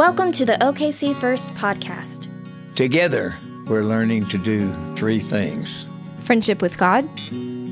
[0.00, 2.26] Welcome to the OKC First podcast.
[2.74, 3.36] Together,
[3.66, 5.84] we're learning to do three things
[6.20, 7.06] friendship with God,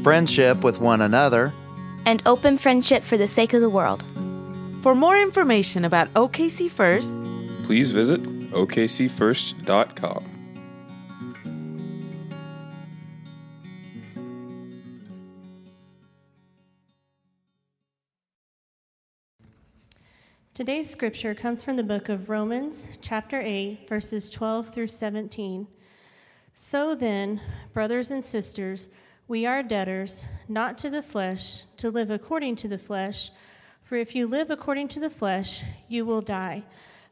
[0.04, 1.54] friendship with one another,
[2.04, 4.04] and open friendship for the sake of the world.
[4.82, 7.16] For more information about OKC First,
[7.64, 10.37] please visit okcfirst.com.
[20.58, 25.68] Today's scripture comes from the book of Romans, chapter 8, verses 12 through 17.
[26.52, 27.40] So then,
[27.72, 28.88] brothers and sisters,
[29.28, 33.30] we are debtors, not to the flesh, to live according to the flesh.
[33.84, 36.64] For if you live according to the flesh, you will die.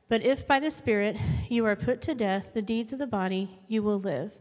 [0.09, 1.17] But if by the Spirit
[1.49, 4.33] you are put to death the deeds of the body, you will live.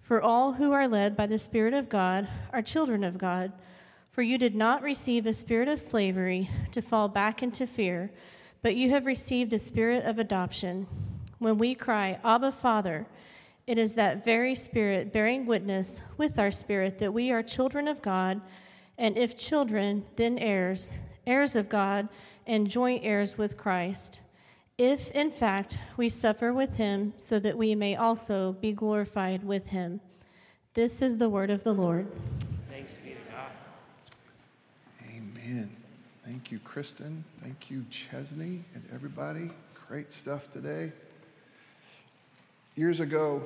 [0.00, 3.52] For all who are led by the Spirit of God are children of God.
[4.10, 8.10] For you did not receive a spirit of slavery to fall back into fear,
[8.60, 10.88] but you have received a spirit of adoption.
[11.38, 13.06] When we cry, Abba, Father,
[13.68, 18.02] it is that very spirit bearing witness with our spirit that we are children of
[18.02, 18.40] God,
[18.98, 20.92] and if children, then heirs,
[21.24, 22.08] heirs of God,
[22.46, 24.18] and joint heirs with Christ.
[24.76, 29.68] If, in fact, we suffer with him, so that we may also be glorified with
[29.68, 30.00] him.
[30.74, 32.08] This is the word of the Lord.
[36.24, 37.24] Thank you, Kristen.
[37.42, 39.50] Thank you, Chesney, and everybody.
[39.88, 40.92] Great stuff today.
[42.76, 43.42] Years ago,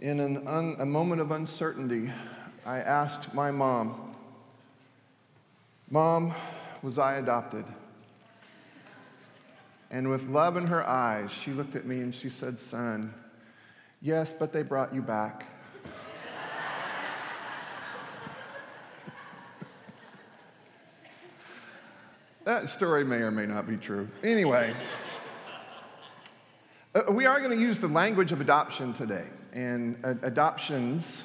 [0.00, 2.10] in un, a moment of uncertainty,
[2.66, 4.16] I asked my mom,
[5.88, 6.34] Mom,
[6.82, 7.64] was I adopted?
[9.92, 13.14] And with love in her eyes, she looked at me and she said, Son,
[14.02, 15.46] yes, but they brought you back.
[22.48, 24.08] That story may or may not be true.
[24.24, 24.74] Anyway,
[26.94, 29.26] uh, we are going to use the language of adoption today.
[29.52, 31.24] And adoptions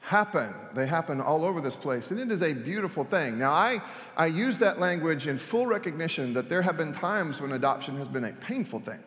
[0.00, 0.52] happen.
[0.74, 2.10] They happen all over this place.
[2.10, 3.38] And it is a beautiful thing.
[3.38, 3.80] Now, I,
[4.16, 8.08] I use that language in full recognition that there have been times when adoption has
[8.08, 8.98] been a painful thing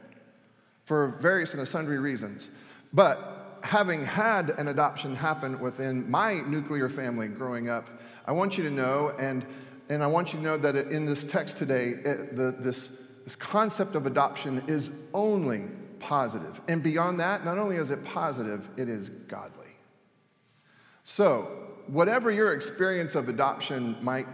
[0.85, 2.49] for various and sundry reasons.
[2.93, 7.89] But having had an adoption happen within my nuclear family growing up,
[8.25, 9.45] I want you to know, and
[9.89, 12.89] and I want you to know that in this text today, it, the, this,
[13.23, 15.63] this concept of adoption is only
[15.99, 16.59] positive.
[16.67, 19.65] And beyond that, not only is it positive, it is godly.
[21.03, 21.51] So,
[21.87, 24.27] whatever your experience of adoption might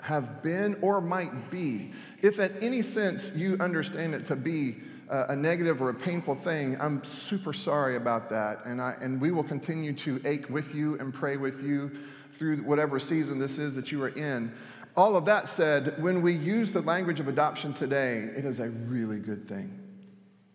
[0.00, 1.92] have been or might be,
[2.22, 4.76] if at any sense you understand it to be
[5.08, 8.64] a, a negative or a painful thing, I'm super sorry about that.
[8.64, 11.92] And, I, and we will continue to ache with you and pray with you
[12.32, 14.52] through whatever season this is that you are in.
[14.96, 18.70] All of that said, when we use the language of adoption today, it is a
[18.70, 19.78] really good thing.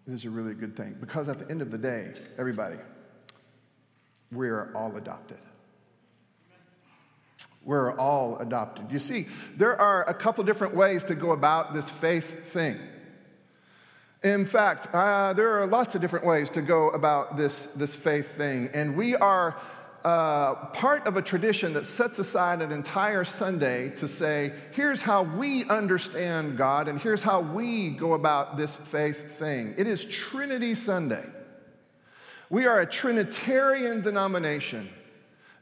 [0.07, 2.77] It is a really good thing because at the end of the day, everybody,
[4.31, 5.37] we're all adopted.
[7.63, 8.91] We're all adopted.
[8.91, 12.79] You see, there are a couple different ways to go about this faith thing.
[14.23, 18.35] In fact, uh, there are lots of different ways to go about this, this faith
[18.35, 19.59] thing, and we are
[20.03, 25.23] uh, part of a tradition that sets aside an entire Sunday to say, here's how
[25.23, 29.75] we understand God and here's how we go about this faith thing.
[29.77, 31.25] It is Trinity Sunday.
[32.49, 34.89] We are a Trinitarian denomination.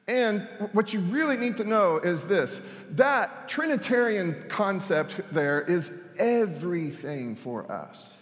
[0.07, 2.61] And what you really need to know is this
[2.91, 8.15] that Trinitarian concept there is everything for us.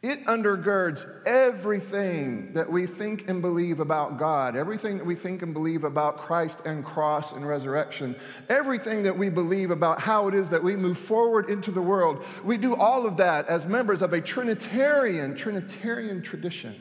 [0.00, 5.52] It undergirds everything that we think and believe about God, everything that we think and
[5.52, 8.14] believe about Christ and cross and resurrection,
[8.48, 12.24] everything that we believe about how it is that we move forward into the world.
[12.44, 16.76] We do all of that as members of a Trinitarian, Trinitarian tradition.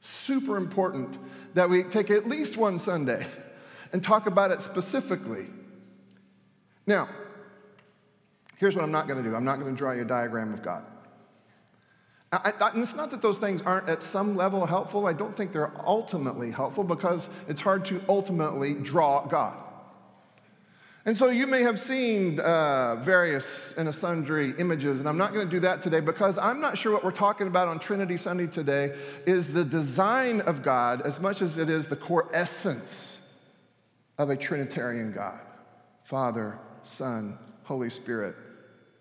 [0.00, 1.18] Super important
[1.54, 3.26] that we take at least one Sunday
[3.92, 5.46] and talk about it specifically.
[6.86, 7.08] Now,
[8.56, 10.54] here's what I'm not going to do I'm not going to draw you a diagram
[10.54, 10.84] of God.
[12.42, 15.06] I, it's not that those things aren't at some level helpful.
[15.06, 19.56] I don't think they're ultimately helpful because it's hard to ultimately draw God.
[21.06, 25.46] And so you may have seen uh, various and sundry images, and I'm not going
[25.46, 28.46] to do that today because I'm not sure what we're talking about on Trinity Sunday
[28.46, 28.96] today
[29.26, 33.20] is the design of God as much as it is the core essence
[34.16, 35.40] of a Trinitarian God
[36.04, 38.34] Father, Son, Holy Spirit.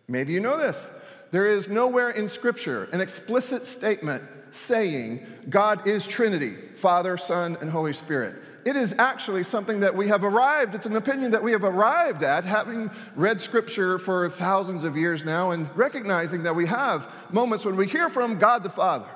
[0.07, 0.89] Maybe you know this.
[1.33, 4.21] There is nowhere in Scripture an explicit statement
[4.51, 8.35] saying God is Trinity, Father, Son, and Holy Spirit.
[8.65, 12.21] It is actually something that we have arrived, it's an opinion that we have arrived
[12.21, 17.65] at, having read scripture for thousands of years now and recognizing that we have moments
[17.65, 19.09] when we hear from God the Father.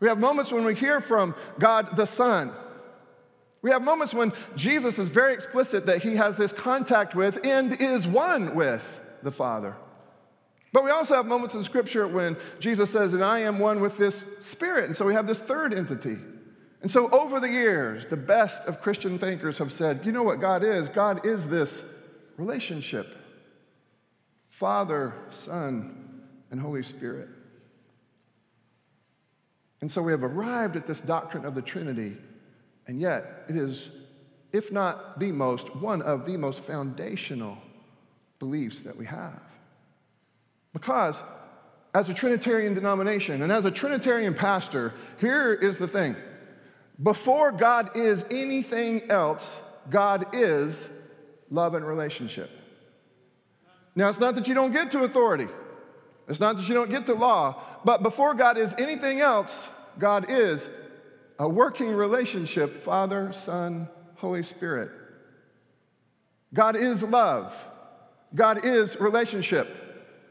[0.00, 2.50] We have moments when we hear from God the Son.
[3.60, 7.74] We have moments when Jesus is very explicit that he has this contact with and
[7.74, 9.76] is one with the Father.
[10.72, 13.98] But we also have moments in Scripture when Jesus says, and I am one with
[13.98, 14.84] this Spirit.
[14.84, 16.16] And so we have this third entity.
[16.82, 20.40] And so over the years, the best of Christian thinkers have said, you know what
[20.40, 20.88] God is?
[20.88, 21.84] God is this
[22.36, 23.16] relationship
[24.48, 27.28] Father, Son, and Holy Spirit.
[29.80, 32.16] And so we have arrived at this doctrine of the Trinity,
[32.86, 33.88] and yet it is,
[34.52, 37.56] if not the most, one of the most foundational
[38.38, 39.40] beliefs that we have.
[40.72, 41.22] Because
[41.92, 46.16] as a Trinitarian denomination and as a Trinitarian pastor, here is the thing
[47.02, 49.56] before God is anything else,
[49.88, 50.88] God is
[51.48, 52.50] love and relationship.
[53.94, 55.48] Now, it's not that you don't get to authority,
[56.28, 59.66] it's not that you don't get to law, but before God is anything else,
[59.98, 60.68] God is
[61.38, 64.90] a working relationship Father, Son, Holy Spirit.
[66.52, 67.64] God is love.
[68.34, 69.89] God is relationship.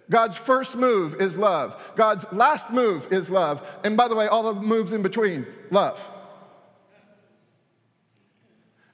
[0.09, 1.79] God's first move is love.
[1.95, 3.65] God's last move is love.
[3.83, 6.03] And by the way, all the moves in between, love.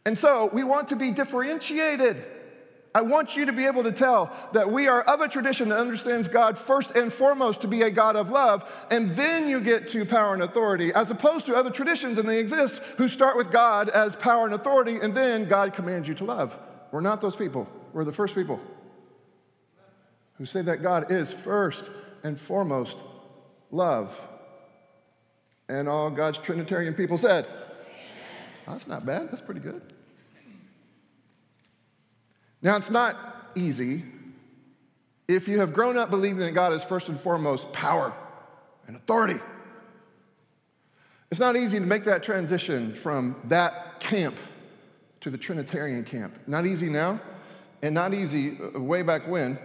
[0.06, 2.24] And so we want to be differentiated.
[2.94, 5.80] I want you to be able to tell that we are of a tradition that
[5.80, 9.90] understands God first and foremost to be a God of love, and then you get
[9.90, 13.52] to power and authority, as opposed to other traditions, and they exist, who start with
[13.52, 16.58] God as power and authority, and then God commands you to love.
[16.92, 18.62] We're not those people, we're the first people
[20.38, 21.90] who say that God is first
[22.24, 22.98] and foremost
[23.72, 24.20] love.
[25.68, 27.46] And all God's Trinitarian people said,
[28.68, 29.82] oh, That's not bad, that's pretty good.
[32.62, 34.04] Now, it's not easy
[35.28, 38.14] if you have grown up believing that God is first and foremost power
[38.88, 39.40] and authority.
[41.32, 44.36] It's not easy to make that transition from that camp
[45.22, 46.36] to the Trinitarian camp.
[46.48, 47.20] Not easy now,
[47.82, 49.58] and not easy uh, way back when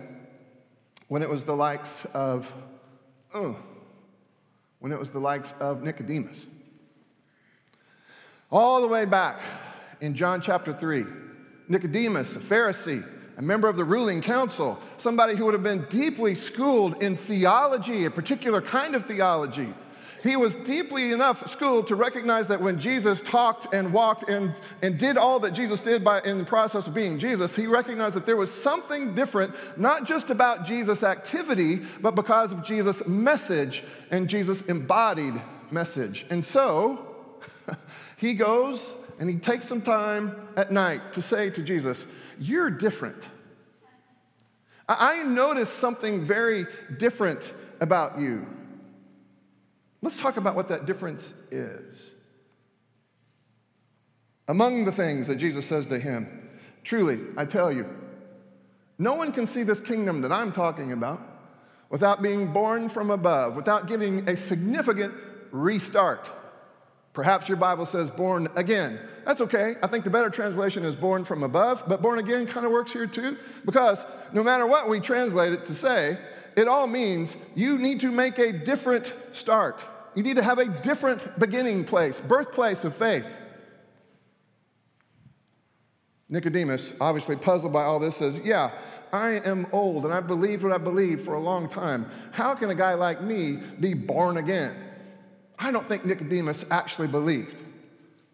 [1.11, 2.53] when it was the likes of,
[3.35, 3.57] oh,
[4.79, 6.47] when it was the likes of Nicodemus.
[8.49, 9.43] All the way back
[10.01, 11.05] in John chapter 3,
[11.67, 13.05] Nicodemus, a Pharisee,
[13.37, 18.05] a member of the ruling council, somebody who would have been deeply schooled in theology,
[18.05, 19.75] a particular kind of theology,
[20.23, 24.99] he was deeply enough schooled to recognize that when Jesus talked and walked and, and
[24.99, 28.27] did all that Jesus did by, in the process of being Jesus, he recognized that
[28.27, 34.29] there was something different, not just about Jesus' activity, but because of Jesus' message and
[34.29, 35.41] Jesus' embodied
[35.71, 36.27] message.
[36.29, 37.39] And so,
[38.19, 42.07] he goes and he takes some time at night to say to Jesus,
[42.39, 43.29] You're different.
[44.89, 46.67] I noticed something very
[46.99, 48.45] different about you.
[50.03, 52.13] Let's talk about what that difference is.
[54.49, 56.49] Among the things that Jesus says to him,
[56.83, 57.87] truly, I tell you,
[58.99, 61.21] no one can see this kingdom that I'm talking about
[61.89, 65.15] without being born from above, without getting a significant
[65.51, 66.31] restart.
[67.13, 69.01] Perhaps your Bible says born again.
[69.27, 69.77] That's okay.
[69.83, 72.93] I think the better translation is born from above, but born again kind of works
[72.93, 76.19] here too, because no matter what we translate it to say,
[76.57, 79.83] it all means you need to make a different start.
[80.15, 83.27] You need to have a different beginning place, birthplace of faith.
[86.29, 88.73] Nicodemus, obviously puzzled by all this, says, Yeah,
[89.13, 92.07] I am old and I've believed what I believed for a long time.
[92.31, 94.77] How can a guy like me be born again?
[95.59, 97.63] I don't think Nicodemus actually believed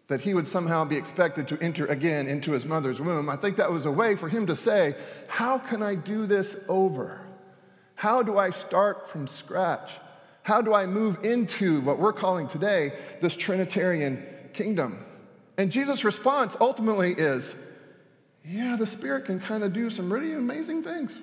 [0.07, 3.29] that he would somehow be expected to enter again into his mother's womb.
[3.29, 4.95] I think that was a way for him to say,
[5.27, 7.26] How can I do this over?
[7.97, 9.91] How do I start from scratch?
[10.43, 14.23] How do I move into what we're calling today this Trinitarian
[14.53, 15.03] kingdom?
[15.57, 17.55] And Jesus' response ultimately is
[18.45, 21.15] yeah, the Spirit can kind of do some really amazing things.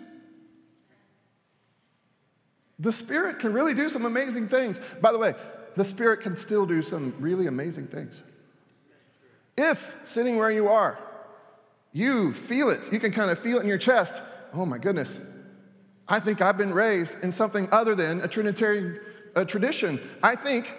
[2.81, 4.81] The Spirit can really do some amazing things.
[5.01, 5.37] By the way,
[5.77, 8.21] the Spirit can still do some really amazing things.
[9.57, 10.99] If sitting where you are,
[11.93, 14.21] you feel it, you can kind of feel it in your chest.
[14.53, 15.21] Oh my goodness,
[16.09, 19.01] I think I've been raised in something other than a Trinitarian
[19.47, 20.01] tradition.
[20.23, 20.77] I think,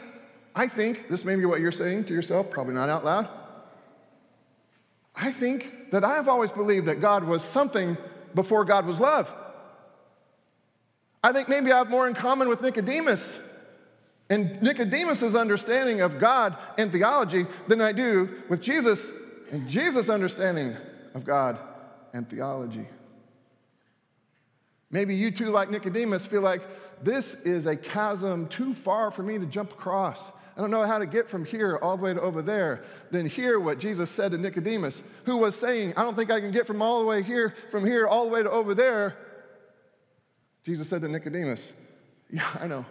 [0.54, 3.28] I think, this may be what you're saying to yourself, probably not out loud.
[5.16, 7.98] I think that I have always believed that God was something
[8.34, 9.32] before God was love.
[11.24, 13.40] I think maybe I have more in common with Nicodemus
[14.30, 19.10] and Nicodemus' understanding of God and theology than I do with Jesus
[19.52, 20.76] and Jesus' understanding
[21.14, 21.58] of God
[22.14, 22.86] and theology.
[24.92, 26.62] Maybe you too, like Nicodemus, feel like
[27.04, 30.32] this is a chasm too far for me to jump across.
[30.58, 32.86] I don't know how to get from here all the way to over there.
[33.12, 36.52] Then hear what Jesus said to Nicodemus, who was saying, I don't think I can
[36.52, 39.18] get from all the way here, from here all the way to over there.
[40.64, 41.74] Jesus said to Nicodemus,
[42.30, 42.86] Yeah, I know.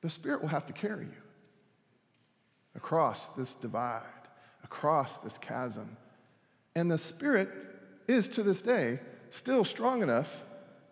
[0.00, 1.22] The Spirit will have to carry you
[2.74, 4.02] across this divide,
[4.64, 5.96] across this chasm.
[6.74, 7.50] And the Spirit
[8.08, 9.00] is to this day
[9.34, 10.42] still strong enough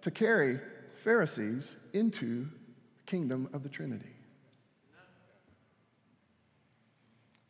[0.01, 0.59] to carry
[0.97, 2.49] Pharisees into
[2.97, 4.17] the kingdom of the Trinity.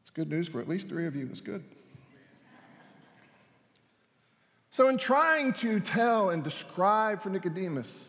[0.03, 1.27] It's good news for at least three of you.
[1.27, 1.65] That's good.
[4.71, 8.07] So, in trying to tell and describe for Nicodemus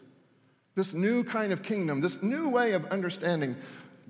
[0.76, 3.56] this new kind of kingdom, this new way of understanding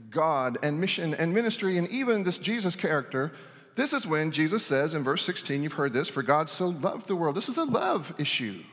[0.10, 3.34] God and mission and ministry, and even this Jesus character,
[3.76, 7.08] this is when Jesus says in verse 16, you've heard this, for God so loved
[7.08, 7.36] the world.
[7.36, 8.64] This is a love issue.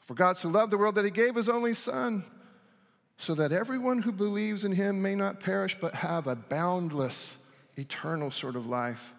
[0.00, 2.24] For God so loved the world that he gave his only Son,
[3.16, 7.36] so that everyone who believes in him may not perish but have a boundless,
[7.76, 9.12] eternal sort of life.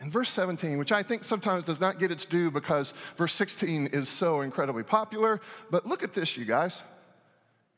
[0.00, 3.88] And verse 17, which I think sometimes does not get its due because verse 16
[3.88, 6.82] is so incredibly popular, but look at this, you guys.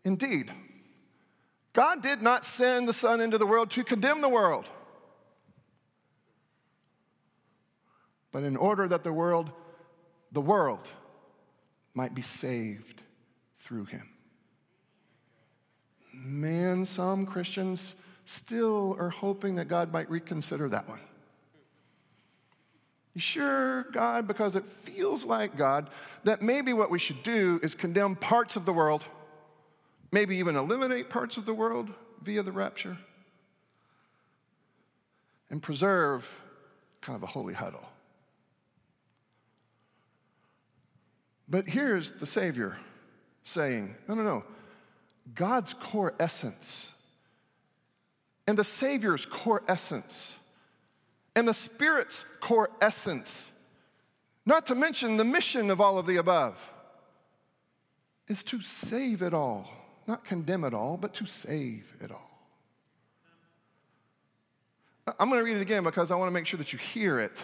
[0.04, 0.50] Indeed,
[1.74, 4.68] God did not send the Son into the world to condemn the world,
[8.34, 9.48] but in order that the world,
[10.32, 10.88] the world,
[11.94, 13.00] might be saved
[13.60, 14.08] through him.
[16.12, 20.98] Man, some Christians still are hoping that God might reconsider that one.
[23.14, 25.88] You sure, God, because it feels like God,
[26.24, 29.04] that maybe what we should do is condemn parts of the world,
[30.10, 31.88] maybe even eliminate parts of the world
[32.20, 32.98] via the rapture,
[35.50, 36.36] and preserve
[37.00, 37.84] kind of a holy huddle.
[41.48, 42.78] But here's the Savior
[43.42, 44.44] saying, no, no, no.
[45.34, 46.90] God's core essence
[48.46, 50.38] and the Savior's core essence
[51.34, 53.50] and the Spirit's core essence,
[54.46, 56.72] not to mention the mission of all of the above,
[58.28, 59.68] is to save it all,
[60.06, 62.30] not condemn it all, but to save it all.
[65.18, 67.18] I'm going to read it again because I want to make sure that you hear
[67.20, 67.42] it.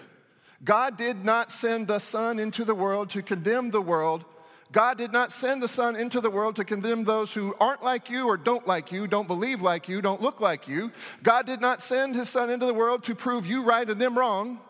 [0.62, 4.24] God did not send the Son into the world to condemn the world.
[4.72, 8.08] God did not send the Son into the world to condemn those who aren't like
[8.10, 10.92] you or don't like you, don't believe like you, don't look like you.
[11.22, 14.16] God did not send His Son into the world to prove you right and them
[14.16, 14.60] wrong.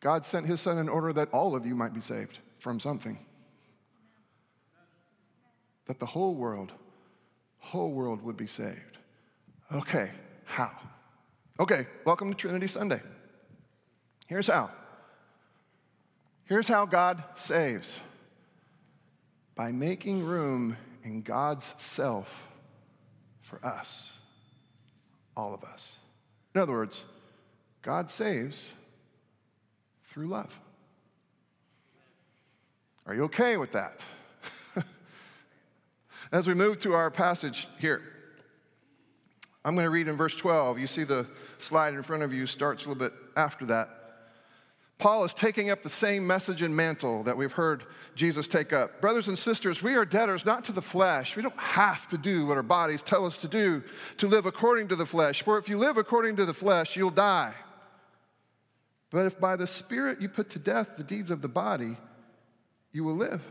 [0.00, 3.18] God sent His Son in order that all of you might be saved from something.
[5.86, 6.72] That the whole world,
[7.58, 8.98] whole world would be saved.
[9.72, 10.10] Okay,
[10.44, 10.70] how?
[11.58, 13.00] Okay, welcome to Trinity Sunday.
[14.26, 14.68] Here's how.
[16.44, 17.98] Here's how God saves
[19.54, 22.46] by making room in God's self
[23.40, 24.12] for us,
[25.34, 25.96] all of us.
[26.54, 27.06] In other words,
[27.80, 28.70] God saves
[30.04, 30.60] through love.
[33.06, 34.04] Are you okay with that?
[36.32, 38.02] As we move to our passage here,
[39.66, 40.78] I'm going to read in verse 12.
[40.78, 41.26] You see the
[41.62, 43.90] slide in front of you starts a little bit after that.
[44.98, 47.84] Paul is taking up the same message and mantle that we've heard
[48.14, 49.00] Jesus take up.
[49.02, 51.36] Brothers and sisters, we are debtors not to the flesh.
[51.36, 53.82] We don't have to do what our bodies tell us to do
[54.16, 55.42] to live according to the flesh.
[55.42, 57.52] For if you live according to the flesh, you'll die.
[59.10, 61.98] But if by the Spirit you put to death the deeds of the body,
[62.90, 63.42] you will live.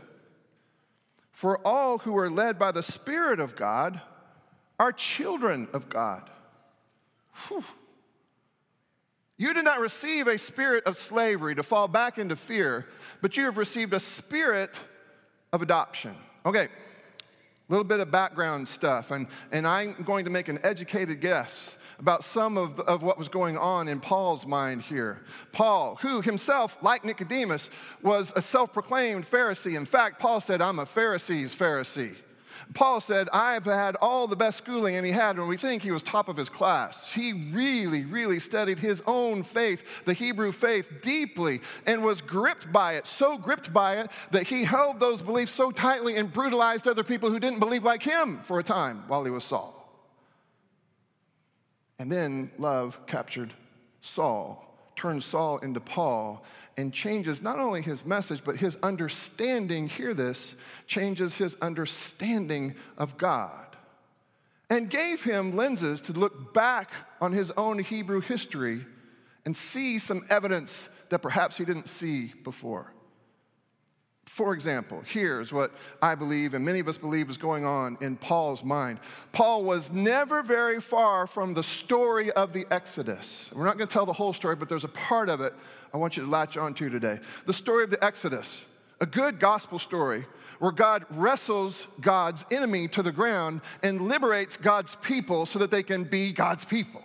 [1.30, 4.00] For all who are led by the Spirit of God,
[4.78, 6.28] are children of God.
[7.48, 7.64] Whew.
[9.38, 12.86] You did not receive a spirit of slavery to fall back into fear,
[13.20, 14.78] but you have received a spirit
[15.52, 16.14] of adoption.
[16.46, 16.68] Okay, a
[17.68, 22.24] little bit of background stuff, and, and I'm going to make an educated guess about
[22.24, 25.22] some of, of what was going on in Paul's mind here.
[25.52, 27.70] Paul, who himself, like Nicodemus,
[28.02, 29.76] was a self proclaimed Pharisee.
[29.76, 32.16] In fact, Paul said, I'm a Pharisee's Pharisee.
[32.74, 35.90] Paul said, I've had all the best schooling, and he had, and we think he
[35.90, 37.12] was top of his class.
[37.12, 42.94] He really, really studied his own faith, the Hebrew faith, deeply and was gripped by
[42.94, 47.04] it, so gripped by it that he held those beliefs so tightly and brutalized other
[47.04, 49.74] people who didn't believe like him for a time while he was Saul.
[51.98, 53.52] And then love captured
[54.00, 54.62] Saul
[54.96, 56.42] turned Saul into Paul
[56.76, 60.54] and changes not only his message, but his understanding, hear this,
[60.86, 63.76] changes his understanding of God.
[64.68, 66.90] And gave him lenses to look back
[67.20, 68.84] on his own Hebrew history
[69.44, 72.92] and see some evidence that perhaps he didn't see before.
[74.36, 78.16] For example, here's what I believe, and many of us believe, is going on in
[78.16, 79.00] Paul's mind.
[79.32, 83.48] Paul was never very far from the story of the Exodus.
[83.54, 85.54] We're not going to tell the whole story, but there's a part of it
[85.94, 87.18] I want you to latch on to today.
[87.46, 88.62] The story of the Exodus,
[89.00, 90.26] a good gospel story
[90.58, 95.82] where God wrestles God's enemy to the ground and liberates God's people so that they
[95.82, 97.02] can be God's people,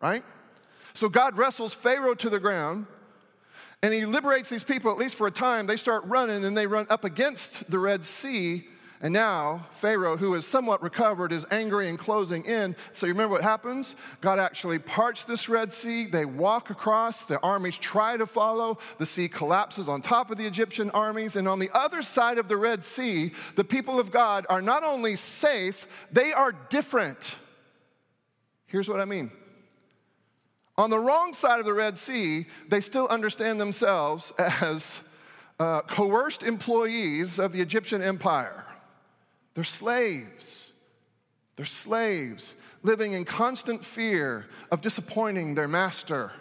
[0.00, 0.22] right?
[0.94, 2.86] So God wrestles Pharaoh to the ground
[3.82, 5.66] and he liberates these people, at least for a time.
[5.66, 8.66] They start running and they run up against the Red Sea.
[9.02, 12.76] And now Pharaoh, who is somewhat recovered, is angry and closing in.
[12.92, 13.94] So you remember what happens?
[14.20, 16.06] God actually parts this Red Sea.
[16.06, 17.24] They walk across.
[17.24, 18.76] The armies try to follow.
[18.98, 21.34] The sea collapses on top of the Egyptian armies.
[21.34, 24.84] And on the other side of the Red Sea, the people of God are not
[24.84, 27.36] only safe, they are different.
[28.66, 29.30] Here's what I mean
[30.80, 35.00] on the wrong side of the Red Sea, they still understand themselves as
[35.58, 38.64] uh, coerced employees of the Egyptian empire.
[39.54, 40.72] They're slaves.
[41.56, 46.32] They're slaves living in constant fear of disappointing their master,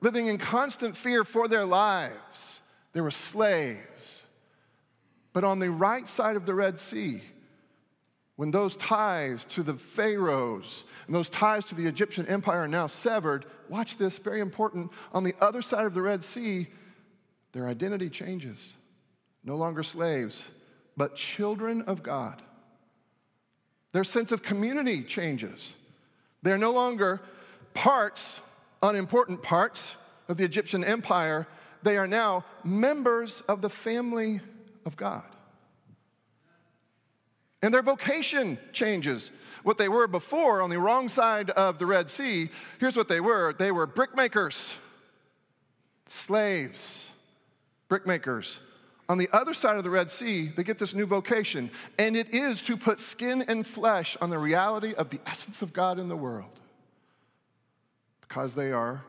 [0.00, 2.60] living in constant fear for their lives.
[2.92, 4.22] They were slaves.
[5.32, 7.22] But on the right side of the Red Sea,
[8.38, 12.86] when those ties to the pharaohs and those ties to the Egyptian empire are now
[12.86, 14.92] severed, watch this, very important.
[15.12, 16.68] On the other side of the Red Sea,
[17.50, 18.74] their identity changes.
[19.42, 20.44] No longer slaves,
[20.96, 22.40] but children of God.
[23.92, 25.72] Their sense of community changes.
[26.44, 27.20] They're no longer
[27.74, 28.38] parts,
[28.84, 29.96] unimportant parts
[30.28, 31.48] of the Egyptian empire.
[31.82, 34.42] They are now members of the family
[34.86, 35.24] of God.
[37.62, 39.30] And their vocation changes.
[39.64, 43.20] What they were before on the wrong side of the Red Sea, here's what they
[43.20, 44.76] were they were brickmakers,
[46.06, 47.08] slaves,
[47.88, 48.58] brickmakers.
[49.10, 52.34] On the other side of the Red Sea, they get this new vocation, and it
[52.34, 56.08] is to put skin and flesh on the reality of the essence of God in
[56.08, 56.60] the world.
[58.20, 59.02] Because they are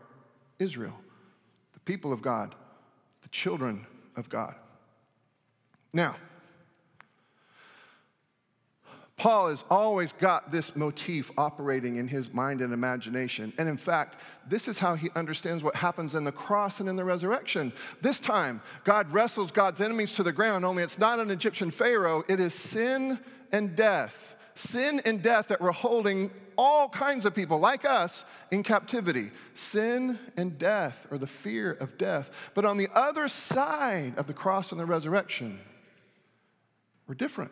[0.57, 0.95] Israel,
[1.73, 2.55] the people of God,
[3.21, 3.85] the children
[4.15, 4.55] of God.
[5.91, 6.15] Now,
[9.19, 13.51] Paul has always got this motif operating in his mind and imagination.
[13.57, 16.95] And in fact, this is how he understands what happens in the cross and in
[16.95, 17.73] the resurrection.
[18.01, 22.23] This time, God wrestles God's enemies to the ground, only it's not an Egyptian Pharaoh,
[22.29, 23.19] it is sin
[23.51, 24.35] and death.
[24.55, 29.31] Sin and death that were holding all kinds of people like us in captivity.
[29.53, 32.31] Sin and death, or the fear of death.
[32.53, 35.59] But on the other side of the cross and the resurrection,
[37.05, 37.51] we're different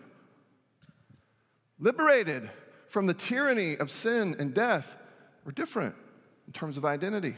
[1.79, 2.49] liberated
[2.87, 4.97] from the tyranny of sin and death,
[5.45, 5.95] we're different
[6.47, 7.35] in terms of identity.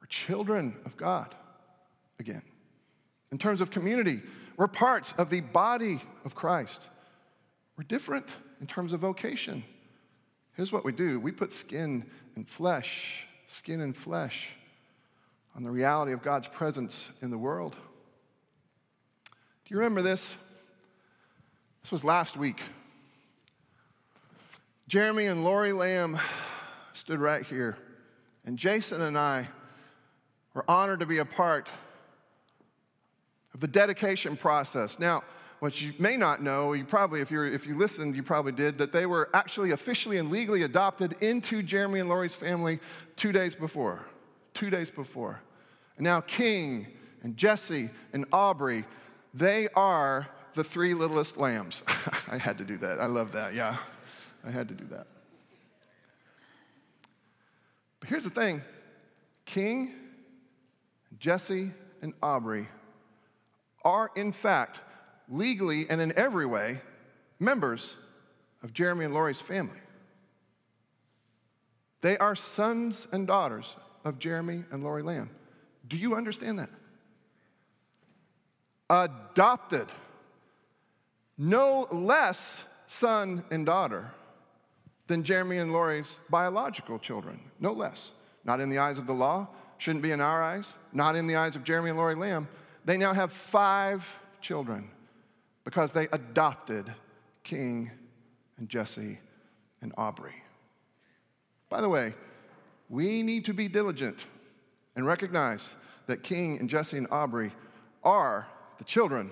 [0.00, 1.34] We're children of God
[2.18, 2.42] again.
[3.32, 4.20] In terms of community,
[4.56, 6.88] we're parts of the body of Christ.
[7.76, 8.26] We're different
[8.60, 9.64] in terms of vocation.
[10.54, 12.04] Here's what we do we put skin
[12.36, 14.50] and flesh, skin and flesh
[15.56, 17.74] on the reality of God's presence in the world.
[19.24, 20.34] Do you remember this?
[21.82, 22.62] This was last week.
[24.86, 26.18] Jeremy and Lori Lamb
[26.94, 27.76] stood right here,
[28.44, 29.48] and Jason and I
[30.52, 31.68] were honored to be a part
[33.54, 34.98] of the dedication process.
[34.98, 35.22] Now,
[35.60, 38.78] what you may not know, you probably, if, you if you listened, you probably did,
[38.78, 42.80] that they were actually officially and legally adopted into Jeremy and Lori's family
[43.16, 44.00] two days before.
[44.54, 45.40] Two days before.
[45.96, 46.86] And now King
[47.22, 48.84] and Jesse and Aubrey,
[49.34, 51.82] they are the three littlest lambs.
[52.28, 53.00] I had to do that.
[53.00, 53.54] I love that.
[53.54, 53.76] Yeah,
[54.44, 55.06] I had to do that.
[58.00, 58.62] But here's the thing
[59.44, 59.94] King,
[61.18, 61.70] Jesse,
[62.02, 62.68] and Aubrey
[63.84, 64.80] are, in fact,
[65.28, 66.80] legally and in every way,
[67.38, 67.96] members
[68.62, 69.78] of Jeremy and Lori's family.
[72.00, 75.30] They are sons and daughters of Jeremy and Lori Lamb.
[75.86, 76.70] Do you understand that?
[78.88, 79.86] Adopted
[81.40, 84.10] no less son and daughter
[85.06, 87.40] than Jeremy and Lori's biological children.
[87.58, 88.12] No less.
[88.44, 89.48] Not in the eyes of the law,
[89.78, 92.46] shouldn't be in our eyes, not in the eyes of Jeremy and Lori Lamb.
[92.84, 94.06] They now have five
[94.42, 94.90] children
[95.64, 96.92] because they adopted
[97.42, 97.90] King
[98.58, 99.18] and Jesse
[99.80, 100.42] and Aubrey.
[101.70, 102.12] By the way,
[102.90, 104.26] we need to be diligent
[104.94, 105.70] and recognize
[106.06, 107.52] that King and Jesse and Aubrey
[108.04, 109.30] are the children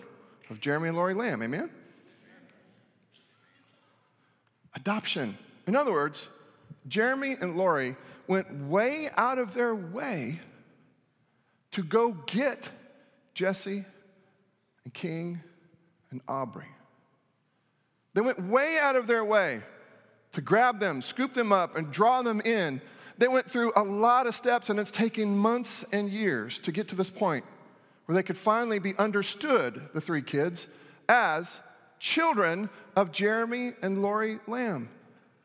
[0.48, 1.42] of Jeremy and Lori Lamb.
[1.42, 1.68] Amen?
[4.78, 5.36] Adoption.
[5.66, 6.28] In other words,
[6.86, 7.96] Jeremy and Lori
[8.28, 10.38] went way out of their way
[11.72, 12.70] to go get
[13.34, 13.84] Jesse
[14.84, 15.40] and King
[16.12, 16.68] and Aubrey.
[18.14, 19.62] They went way out of their way
[20.32, 22.80] to grab them, scoop them up, and draw them in.
[23.18, 26.86] They went through a lot of steps, and it's taken months and years to get
[26.88, 27.44] to this point
[28.06, 30.68] where they could finally be understood, the three kids,
[31.08, 31.58] as
[31.98, 34.88] children of Jeremy and Lori Lamb.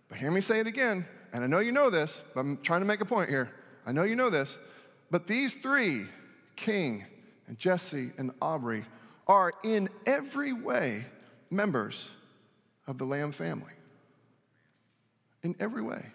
[0.10, 2.82] But hear me say it again, and I know you know this, but I'm trying
[2.82, 3.52] to make a point here.
[3.86, 4.58] I know you know this,
[5.12, 6.06] but these three,
[6.56, 7.06] King
[7.48, 8.86] and Jesse and Aubrey,
[9.28, 11.06] are in every way
[11.50, 12.10] members
[12.88, 13.72] of the Lamb family.
[15.44, 16.06] In every way.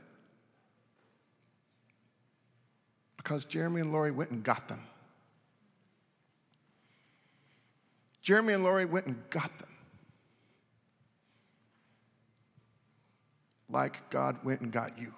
[3.16, 4.82] Because Jeremy and Lori went and got them.
[8.22, 9.68] Jeremy and Lori went and got them.
[13.70, 15.12] Like God went and got you.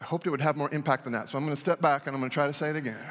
[0.00, 2.06] I hoped it would have more impact than that, so I'm going to step back
[2.06, 3.04] and I'm going to try to say it again.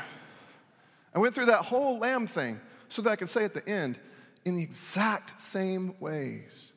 [1.15, 3.97] I went through that whole lamb thing so that I could say at the end,
[4.43, 6.70] in the exact same ways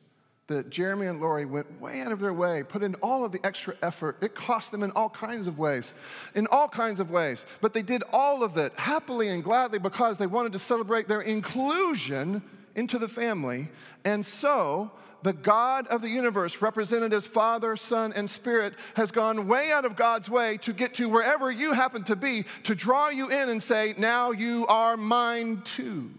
[0.47, 3.43] that Jeremy and Lori went way out of their way, put in all of the
[3.43, 4.17] extra effort.
[4.21, 5.93] It cost them in all kinds of ways,
[6.35, 7.45] in all kinds of ways.
[7.61, 11.21] But they did all of it happily and gladly because they wanted to celebrate their
[11.21, 12.43] inclusion
[12.75, 13.69] into the family.
[14.03, 14.91] And so,
[15.23, 19.83] the God of the universe, represented as Father, Son, and Spirit, has gone way out
[19.83, 23.49] of God's way to get to wherever you happen to be, to draw you in
[23.49, 26.11] and say, Now you are mine too.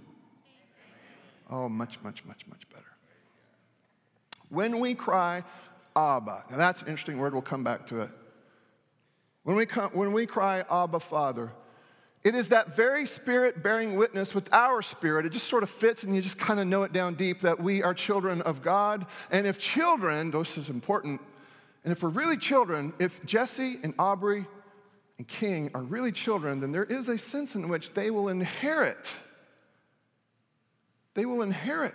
[1.48, 2.85] Oh, much, much, much, much better.
[4.48, 5.44] When we cry,
[5.94, 8.10] Abba, now that's an interesting word, we'll come back to it.
[9.42, 11.52] When we, come, when we cry, Abba, Father,
[12.24, 15.26] it is that very spirit bearing witness with our spirit.
[15.26, 17.60] It just sort of fits, and you just kind of know it down deep that
[17.60, 19.06] we are children of God.
[19.30, 21.20] And if children, this is important,
[21.84, 24.44] and if we're really children, if Jesse and Aubrey
[25.18, 29.08] and King are really children, then there is a sense in which they will inherit.
[31.14, 31.94] They will inherit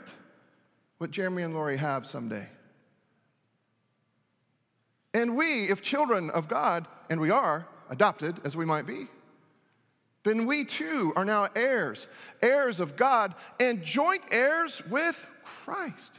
[1.02, 2.48] what Jeremy and Lori have someday.
[5.16, 9.08] And we, if children of God, and we are adopted as we might be,
[10.22, 12.06] then we too are now heirs,
[12.44, 16.14] heirs of God, and joint heirs with Christ.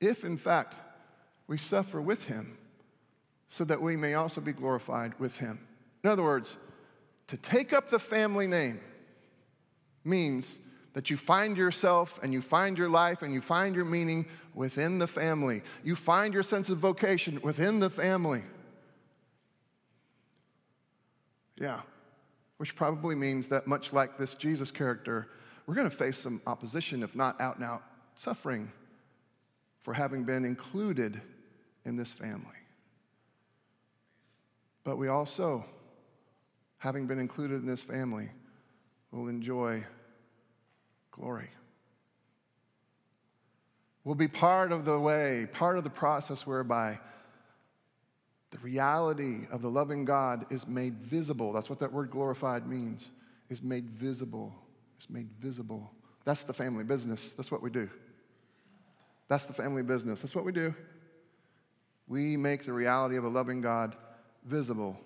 [0.00, 0.74] If, in fact,
[1.48, 2.56] we suffer with him,
[3.50, 5.60] so that we may also be glorified with him.
[6.02, 6.56] In other words,
[7.26, 8.80] to take up the family name
[10.08, 10.58] means
[10.94, 14.98] that you find yourself and you find your life and you find your meaning within
[14.98, 15.62] the family.
[15.84, 18.42] You find your sense of vocation within the family.
[21.56, 21.82] Yeah,
[22.56, 25.28] which probably means that much like this Jesus character,
[25.66, 27.82] we're going to face some opposition, if not out and out
[28.16, 28.72] suffering,
[29.78, 31.20] for having been included
[31.84, 32.44] in this family.
[34.82, 35.64] But we also,
[36.78, 38.30] having been included in this family,
[39.12, 39.84] will enjoy
[41.18, 41.50] glory.
[44.04, 46.98] We'll be part of the way, part of the process whereby
[48.50, 51.52] the reality of the loving God is made visible.
[51.52, 53.10] That's what that word glorified means,
[53.50, 54.54] is made visible.
[54.96, 55.90] It's made visible.
[56.24, 57.34] That's the family business.
[57.34, 57.90] That's what we do.
[59.28, 60.22] That's the family business.
[60.22, 60.74] That's what we do.
[62.06, 63.94] We make the reality of a loving God
[64.46, 64.98] visible,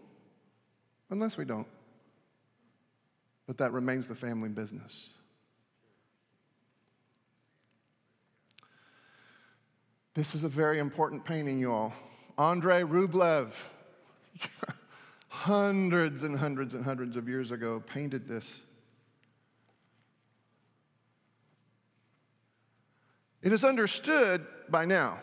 [1.11, 1.66] unless we don't.
[3.48, 5.09] But that remains the family business.
[10.14, 11.94] This is a very important painting, you all.
[12.37, 13.55] Andrei Rublev,
[15.29, 18.62] hundreds and hundreds and hundreds of years ago, painted this.
[23.40, 25.18] It is understood by now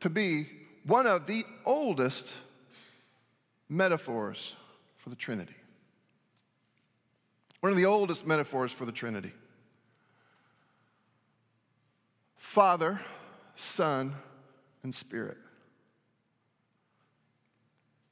[0.00, 0.48] to be
[0.84, 2.32] one of the oldest
[3.70, 4.54] metaphors
[4.98, 5.56] for the Trinity.
[7.60, 9.32] One of the oldest metaphors for the Trinity.
[12.36, 13.00] Father,
[13.56, 14.14] Son,
[14.82, 15.38] and Spirit.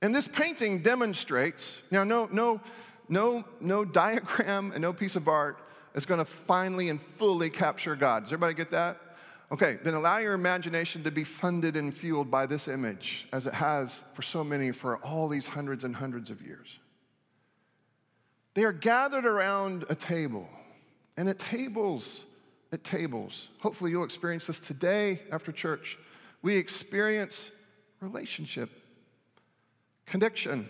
[0.02, 2.60] And this painting demonstrates now, no, no,
[3.08, 5.58] no, no diagram and no piece of art
[5.94, 8.24] is going to finally and fully capture God.
[8.24, 9.00] Does everybody get that?
[9.52, 13.54] Okay, then allow your imagination to be funded and fueled by this image, as it
[13.54, 16.78] has for so many for all these hundreds and hundreds of years.
[18.54, 20.48] They are gathered around a table,
[21.16, 22.24] and at tables
[22.74, 23.48] at tables.
[23.60, 25.96] Hopefully, you'll experience this today after church.
[26.42, 27.50] We experience
[28.00, 28.70] relationship,
[30.04, 30.68] connection,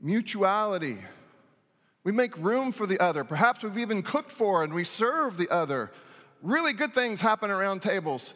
[0.00, 0.98] mutuality.
[2.02, 3.22] We make room for the other.
[3.22, 5.92] Perhaps we've even cooked for and we serve the other.
[6.42, 8.34] Really good things happen around tables.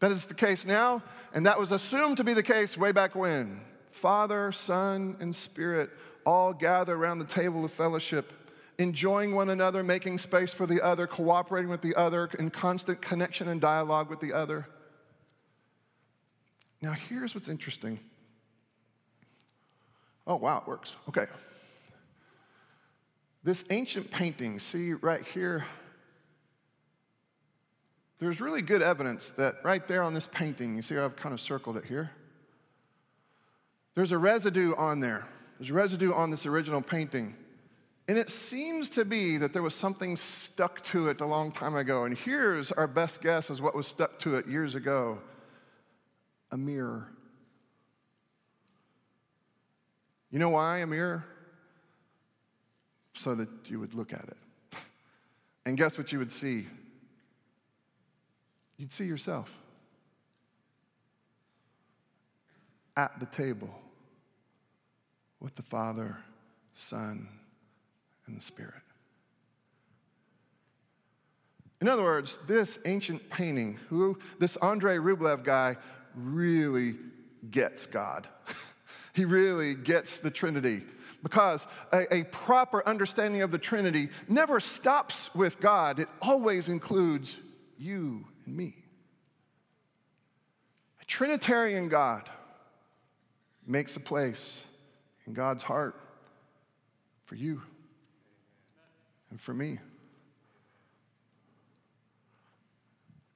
[0.00, 3.14] That is the case now, and that was assumed to be the case way back
[3.14, 3.60] when.
[3.90, 5.90] Father, Son, and Spirit
[6.26, 8.30] all gather around the table of fellowship,
[8.78, 13.48] enjoying one another, making space for the other, cooperating with the other, in constant connection
[13.48, 14.66] and dialogue with the other.
[16.82, 17.98] Now, here's what's interesting.
[20.26, 20.96] Oh, wow, it works.
[21.08, 21.26] Okay.
[23.44, 25.64] This ancient painting, see right here,
[28.18, 31.40] there's really good evidence that right there on this painting, you see I've kind of
[31.40, 32.10] circled it here.
[33.94, 35.26] There's a residue on there.
[35.58, 37.34] There's residue on this original painting.
[38.08, 41.74] And it seems to be that there was something stuck to it a long time
[41.74, 42.04] ago.
[42.04, 45.18] And here's our best guess as what was stuck to it years ago
[46.52, 47.08] a mirror.
[50.30, 51.24] You know why a mirror?
[53.14, 54.36] So that you would look at it.
[55.64, 56.66] And guess what you would see?
[58.76, 59.50] You'd see yourself
[62.96, 63.70] at the table
[65.40, 66.18] with the Father,
[66.74, 67.28] Son,
[68.26, 68.74] and the Spirit.
[71.80, 75.76] In other words, this ancient painting, who this Andrei Rublev guy
[76.14, 76.96] really
[77.50, 78.26] gets God.
[79.12, 80.82] he really gets the Trinity
[81.22, 87.36] because a, a, proper understanding of the Trinity never stops with God, it always includes
[87.78, 88.76] you and me.
[91.02, 92.30] A Trinitarian God
[93.66, 94.64] makes a place
[95.26, 96.00] in God's heart
[97.24, 97.62] for you
[99.36, 99.78] and for me.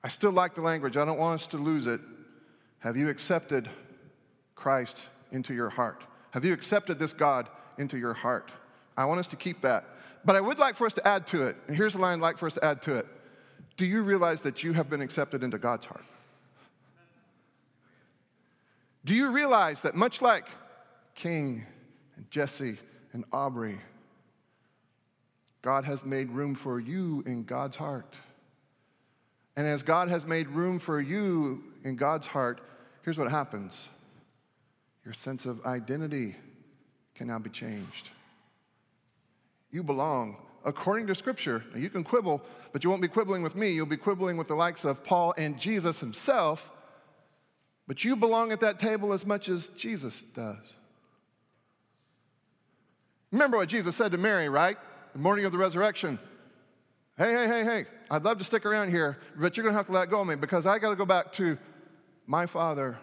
[0.03, 0.97] I still like the language.
[0.97, 2.01] I don't want us to lose it.
[2.79, 3.69] Have you accepted
[4.55, 6.03] Christ into your heart?
[6.31, 8.51] Have you accepted this God into your heart?
[8.97, 9.85] I want us to keep that.
[10.25, 11.57] But I would like for us to add to it.
[11.69, 13.07] And here's the line I'd like for us to add to it.
[13.77, 16.05] Do you realize that you have been accepted into God's heart?
[19.05, 20.47] Do you realize that much like
[21.15, 21.67] King
[22.17, 22.79] and Jesse
[23.13, 23.81] and Aubrey,
[25.63, 28.17] God has made room for you in God's heart?
[29.57, 32.61] And as God has made room for you in God's heart,
[33.03, 33.89] here's what happens
[35.05, 36.37] your sense of identity
[37.15, 38.11] can now be changed.
[39.71, 41.65] You belong according to Scripture.
[41.73, 42.43] Now, you can quibble,
[42.73, 43.73] but you won't be quibbling with me.
[43.73, 46.71] You'll be quibbling with the likes of Paul and Jesus himself.
[47.87, 50.75] But you belong at that table as much as Jesus does.
[53.33, 54.77] Remember what Jesus said to Mary, right?
[55.13, 56.19] The morning of the resurrection.
[57.19, 59.87] Hey, hey, hey, hey, I'd love to stick around here, but you're going to have
[59.87, 61.59] to let go of me because I got to go back to
[62.27, 62.99] my father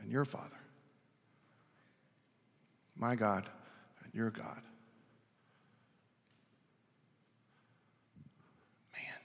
[0.00, 0.50] and your father.
[2.96, 3.48] My God
[4.04, 4.60] and your God.
[8.92, 9.18] Man.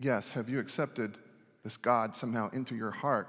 [0.00, 1.18] Yes, have you accepted
[1.62, 3.28] this God somehow into your heart?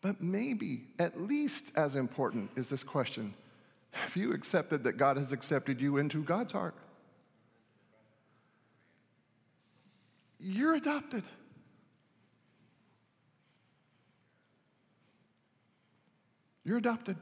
[0.00, 3.34] But maybe, at least as important, is this question
[3.96, 6.74] Have you accepted that God has accepted you into God's heart?
[10.38, 11.24] You're adopted.
[16.62, 17.16] You're adopted.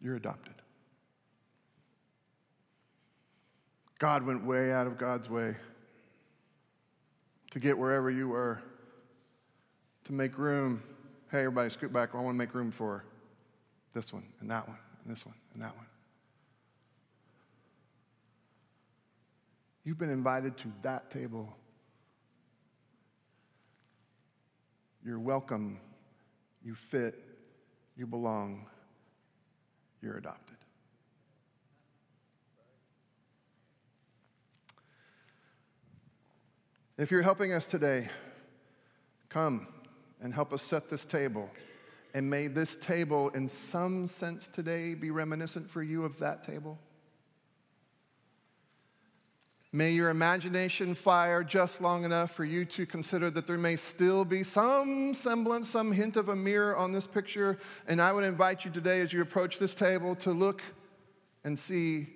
[0.00, 0.54] You're adopted.
[3.98, 5.56] God went way out of God's way
[7.50, 8.62] to get wherever you were,
[10.04, 10.82] to make room.
[11.30, 12.10] Hey, everybody, scoot back.
[12.14, 13.04] I want to make room for
[13.92, 15.86] this one, and that one, and this one, and that one.
[19.84, 21.56] You've been invited to that table.
[25.04, 25.80] You're welcome.
[26.62, 27.14] You fit.
[27.96, 28.66] You belong.
[30.02, 30.56] You're adopted.
[37.00, 38.10] If you're helping us today,
[39.30, 39.66] come
[40.20, 41.48] and help us set this table.
[42.12, 46.78] And may this table, in some sense today, be reminiscent for you of that table.
[49.72, 54.26] May your imagination fire just long enough for you to consider that there may still
[54.26, 57.56] be some semblance, some hint of a mirror on this picture.
[57.88, 60.60] And I would invite you today, as you approach this table, to look
[61.44, 62.08] and see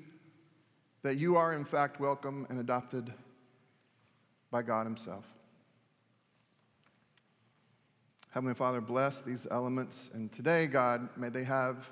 [1.02, 3.14] that you are, in fact, welcome and adopted
[4.54, 5.24] by God Himself.
[8.30, 10.12] Heavenly Father, bless these elements.
[10.14, 11.90] And today, God, may they have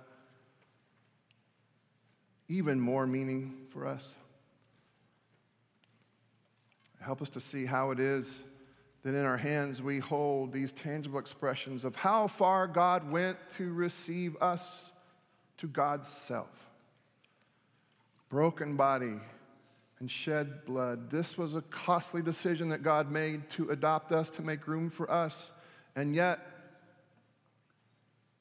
[2.49, 4.15] even more meaning for us.
[7.01, 8.45] Help us to see how it is
[9.03, 13.73] that in our hands we hold these tangible expressions of how far God went to
[13.73, 14.93] receive us
[15.57, 16.69] to God's self.
[18.29, 19.19] Broken body
[20.03, 21.11] and shed blood.
[21.11, 25.09] This was a costly decision that God made to adopt us, to make room for
[25.09, 25.53] us.
[25.95, 26.41] And yet,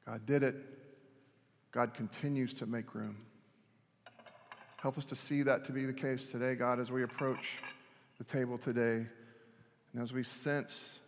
[0.08, 0.56] God did it.
[1.71, 3.15] God continues to make room.
[4.78, 7.60] Help us to see that to be the case today, God, as we approach
[8.17, 9.06] the table today.
[9.93, 11.00] And as we sense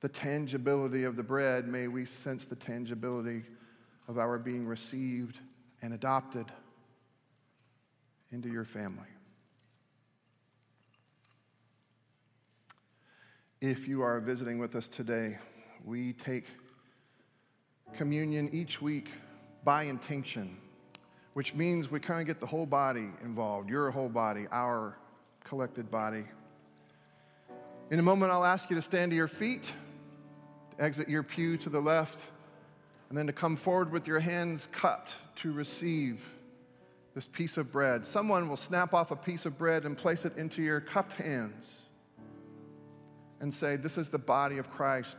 [0.00, 3.44] the tangibility of the bread, may we sense the tangibility
[4.08, 5.38] of our being received
[5.82, 6.46] and adopted
[8.32, 9.08] into your family.
[13.60, 15.36] If you are visiting with us today,
[15.84, 16.44] we take
[17.96, 19.10] communion each week
[19.64, 20.58] by intinction,
[21.32, 24.96] which means we kind of get the whole body involved your whole body, our
[25.42, 26.24] collected body.
[27.90, 29.72] In a moment, I'll ask you to stand to your feet,
[30.76, 32.22] to exit your pew to the left,
[33.08, 36.24] and then to come forward with your hands cupped to receive
[37.12, 38.06] this piece of bread.
[38.06, 41.82] Someone will snap off a piece of bread and place it into your cupped hands
[43.40, 45.18] and say, This is the body of Christ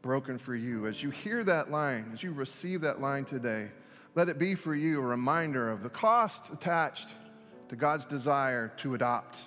[0.00, 0.86] broken for you.
[0.86, 3.70] As you hear that line, as you receive that line today,
[4.14, 7.08] let it be for you a reminder of the cost attached
[7.68, 9.46] to God's desire to adopt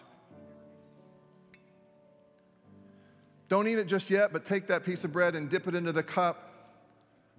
[3.47, 5.91] Don't eat it just yet, but take that piece of bread and dip it into
[5.91, 6.51] the cup.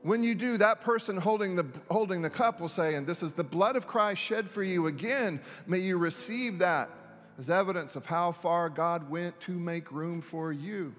[0.03, 3.33] When you do, that person holding the, holding the cup will say, And this is
[3.33, 4.87] the blood of Christ shed for you.
[4.87, 6.91] Again, may you receive that
[7.39, 10.95] as evidence of how far God went to make room for you.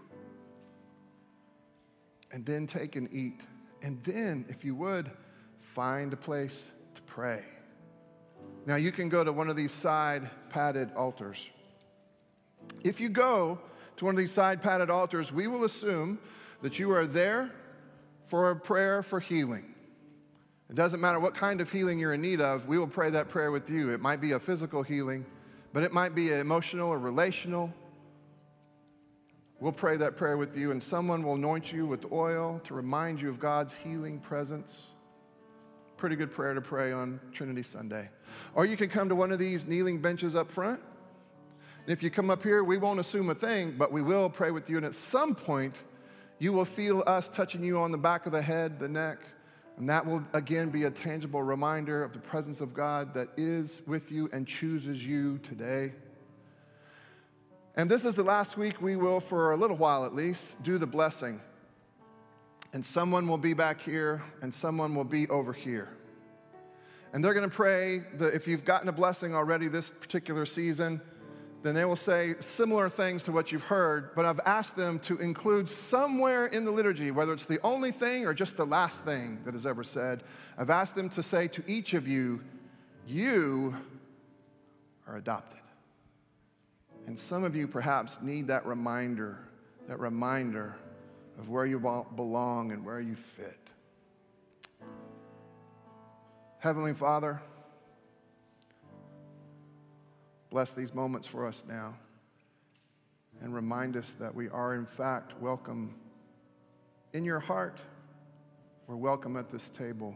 [2.32, 3.42] And then take and eat.
[3.82, 5.12] And then, if you would,
[5.60, 7.44] find a place to pray.
[8.66, 11.50] Now, you can go to one of these side padded altars.
[12.84, 13.60] If you go,
[13.98, 16.20] to one of these side padded altars, we will assume
[16.62, 17.52] that you are there
[18.28, 19.74] for a prayer for healing.
[20.70, 23.30] It doesn't matter what kind of healing you're in need of, we will pray that
[23.30, 23.94] prayer with you.
[23.94, 25.26] It might be a physical healing,
[25.78, 27.72] but it might be emotional or relational.
[29.60, 33.22] We'll pray that prayer with you, and someone will anoint you with oil to remind
[33.22, 34.94] you of God's healing presence.
[35.96, 38.10] Pretty good prayer to pray on Trinity Sunday.
[38.56, 40.80] Or you can come to one of these kneeling benches up front
[41.88, 44.50] and if you come up here, we won't assume a thing, but we will pray
[44.50, 44.78] with you.
[44.78, 45.76] And at some point,
[46.40, 49.20] you will feel us touching you on the back of the head, the neck,
[49.78, 53.82] and that will again be a tangible reminder of the presence of God that is
[53.86, 55.94] with you and chooses you today.
[57.76, 60.80] And this is the last week we will, for a little while at least, do
[60.80, 61.40] the blessing.
[62.74, 65.90] And someone will be back here and someone will be over here.
[67.14, 71.02] And they're going to pray that if you've gotten a blessing already this particular season,
[71.68, 75.18] then they will say similar things to what you've heard, but I've asked them to
[75.18, 79.40] include somewhere in the liturgy, whether it's the only thing or just the last thing
[79.44, 80.24] that is ever said.
[80.58, 82.42] I've asked them to say to each of you,
[83.06, 83.76] You
[85.08, 85.60] are adopted.
[87.06, 89.38] And some of you perhaps need that reminder,
[89.90, 90.74] that reminder
[91.38, 91.80] of where you
[92.16, 93.60] belong and where you fit.
[96.60, 97.42] Heavenly Father,
[100.50, 101.96] Bless these moments for us now
[103.42, 105.94] and remind us that we are, in fact, welcome
[107.14, 107.80] in your heart.
[108.88, 110.16] We're welcome at this table.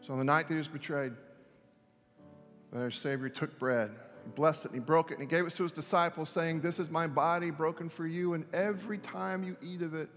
[0.00, 1.12] So, on the night that he was betrayed,
[2.72, 3.90] that our Savior took bread,
[4.24, 6.60] he blessed it, and he broke it, and he gave it to his disciples, saying,
[6.60, 10.08] This is my body broken for you, and every time you eat of it,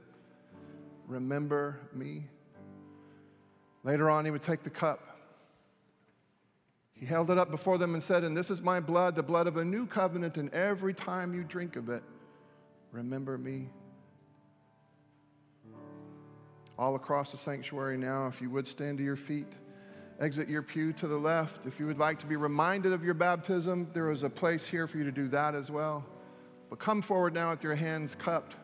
[1.08, 2.26] remember me.
[3.84, 5.17] Later on, he would take the cup
[7.00, 9.48] he held it up before them and said, And this is my blood, the blood
[9.48, 12.04] of a new covenant, and every time you drink of it,
[12.92, 13.70] remember me.
[16.78, 19.52] All across the sanctuary now, if you would stand to your feet,
[20.20, 21.66] exit your pew to the left.
[21.66, 24.88] If you would like to be reminded of your baptism, there is a place here
[24.88, 26.04] for you to do that as well.
[26.70, 28.56] But come forward now with your hands cupped.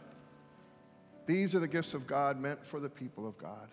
[1.26, 3.70] These are the gifts of God meant for the people of God.